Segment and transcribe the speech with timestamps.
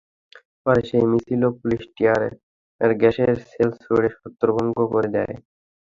[0.63, 5.35] পরে সেই মিছিলও police tear গ্যাসের শেল ছুড়ে ছত্রভঙ্গ করে দেয়।